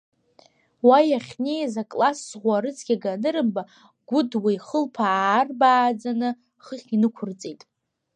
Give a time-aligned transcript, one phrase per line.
[0.87, 3.61] Уа иахьнеиз аклассӷәы арыцқьага анырымба,
[4.07, 6.29] Гәыдуа ихылԥа аарбааӡаны
[6.63, 7.61] хыхь инықәырҵеит.